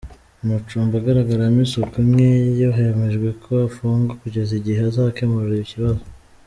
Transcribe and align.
Amacumbi 0.43 0.93
agaragaramo 0.97 1.59
isuku 1.65 1.97
nke 2.09 2.29
yo 2.61 2.69
hemejwe 2.77 3.29
ko 3.43 3.51
afungwa 3.67 4.11
kugeza 4.21 4.51
igihe 4.59 4.81
azakemura 4.89 5.53
ikibazo. 5.65 6.03